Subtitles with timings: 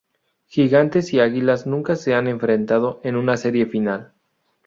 [0.47, 4.13] Gigantes y Águilas nunca se han enfrentado en una serie final.